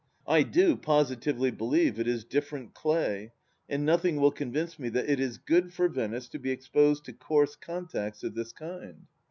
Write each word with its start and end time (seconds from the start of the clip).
I 0.25 0.41
do 0.41 0.77
positively 0.77 1.51
believe 1.51 1.99
it 1.99 2.07
is 2.07 2.23
different 2.25 2.73
clay, 2.73 3.33
and 3.69 3.85
nothing 3.85 4.19
will 4.19 4.31
convince 4.31 4.79
me 4.79 4.89
that 4.89 5.07
it 5.07 5.19
is 5.19 5.37
good 5.37 5.73
for 5.73 5.87
Venice 5.87 6.27
to 6.29 6.39
be 6.39 6.49
exposed 6.49 7.05
to 7.05 7.13
coarse 7.13 7.55
contacts 7.55 8.23
of 8.23 8.33
this 8.33 8.51
kind. 8.51 9.05